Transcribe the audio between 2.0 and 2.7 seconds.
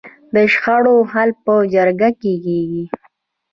کیږي؟